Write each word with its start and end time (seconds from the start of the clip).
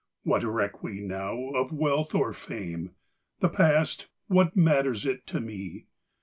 What 0.23 0.41
reck 0.43 0.81
we 0.81 0.99
now 0.99 1.37
of 1.53 1.71
wealth 1.71 2.15
or 2.15 2.33
fame? 2.33 2.95
The 3.39 3.49
past 3.49 4.07
what 4.25 4.55
matters 4.57 5.05
it 5.05 5.27
to 5.27 5.39
me? 5.39 5.85